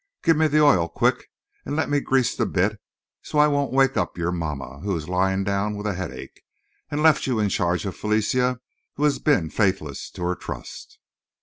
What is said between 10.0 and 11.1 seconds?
to her trust."